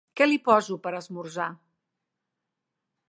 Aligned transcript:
Què 0.19 0.25
li 0.27 0.37
poso 0.47 0.77
per 0.87 0.93
esmorzar? 1.01 1.49